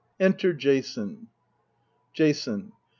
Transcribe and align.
Enter 0.19 0.51
JASON 0.51 1.27
Jason. 2.11 2.71